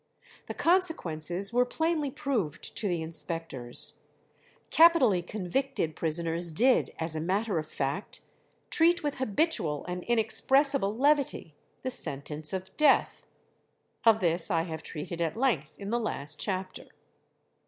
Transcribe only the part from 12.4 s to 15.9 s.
of death." Of this I have treated at length